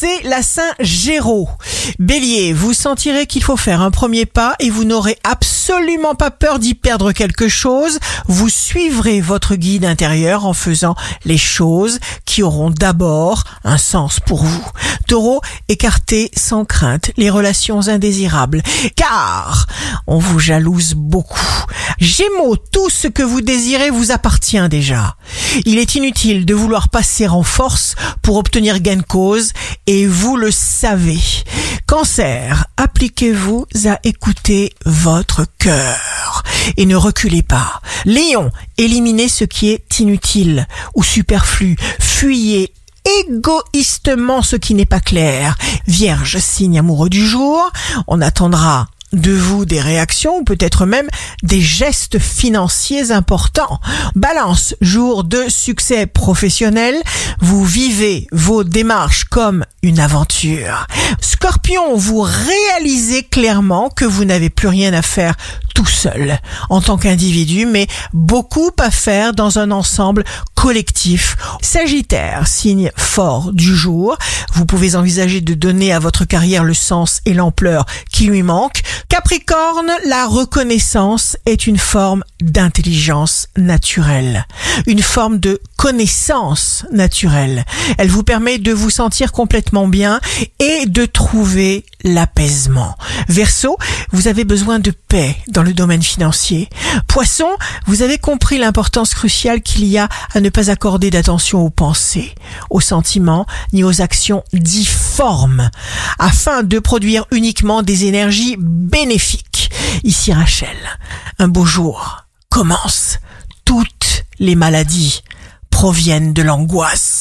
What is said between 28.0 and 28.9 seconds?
pour obtenir